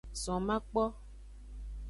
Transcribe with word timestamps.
Zon 0.21 0.41
makpo. 0.47 0.83